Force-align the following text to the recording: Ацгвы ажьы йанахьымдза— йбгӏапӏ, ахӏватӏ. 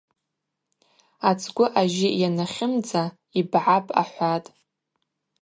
Ацгвы 1.29 1.65
ажьы 1.81 2.09
йанахьымдза— 2.21 3.03
йбгӏапӏ, 3.39 3.93
ахӏватӏ. 4.01 4.49